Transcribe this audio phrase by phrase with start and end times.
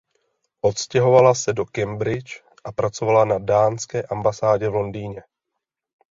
[0.61, 5.23] Odstěhovala se do Cambridge a pracovala na Dánské ambasádě v Londýně.